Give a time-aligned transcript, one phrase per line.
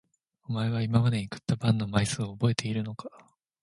[0.49, 3.07] お前は今まで食ったパンの枚数を覚えているのか？